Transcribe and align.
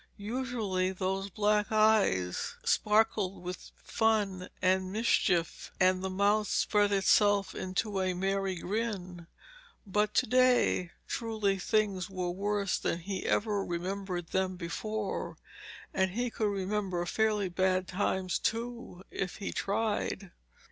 Usually 0.17 0.91
those 0.91 1.29
black 1.29 1.71
eyes 1.71 2.55
sparkled 2.65 3.43
with 3.43 3.69
fun 3.75 4.49
and 4.59 4.91
mischief, 4.91 5.71
and 5.79 6.03
the 6.03 6.09
mouth 6.09 6.47
spread 6.47 6.91
itself 6.91 7.53
into 7.53 8.01
a 8.01 8.15
merry 8.15 8.55
grin. 8.55 9.27
But 9.85 10.15
to 10.15 10.25
day, 10.25 10.89
truly 11.07 11.59
things 11.59 12.09
were 12.09 12.31
worse 12.31 12.79
than 12.79 13.01
he 13.01 13.27
ever 13.27 13.63
remembered 13.63 14.29
them 14.29 14.55
before, 14.55 15.37
and 15.93 16.09
he 16.09 16.31
could 16.31 16.47
remember 16.49 17.05
fairly 17.05 17.49
bad 17.49 17.87
times, 17.87 18.39
too, 18.39 19.03
if 19.11 19.35
he 19.35 19.51
tried. 19.51 20.31